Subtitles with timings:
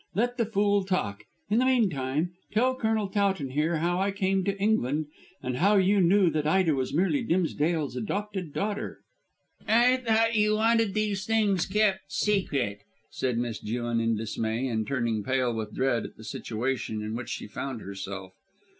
[0.15, 1.25] Let the fool talk.
[1.47, 5.05] In the meantime, tell Colonel Towton here how I came to England
[5.43, 9.01] and how you knew that Ida was merely Dimsdale's adopted daughter."
[9.67, 12.79] "I thought you wanted these things kept secret,"
[13.11, 17.29] said Miss Jewin in dismay and turning pale with dread at the situation in which
[17.29, 18.33] she found herself.